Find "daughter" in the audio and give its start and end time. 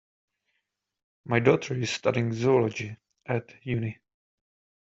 1.41-1.75